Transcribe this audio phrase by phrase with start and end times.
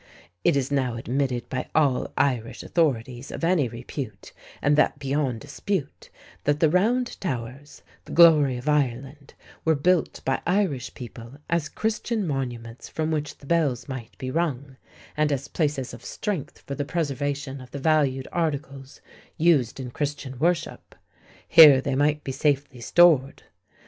[0.43, 6.09] It is now admitted by all Irish authorities of any repute, and that beyond dispute,
[6.45, 12.25] that the Round Towers, the glory of Ireland, were built by Irish people as Christian
[12.25, 14.75] monuments from which the bells might be rung,
[15.15, 19.01] and as places of strength for the preservation of the valued articles
[19.37, 20.95] used in Christian worship;
[21.47, 23.43] here they might be safely stored.